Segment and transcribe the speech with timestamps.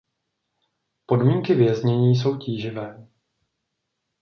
[1.05, 3.07] Podmínky věznění jsou tíživé.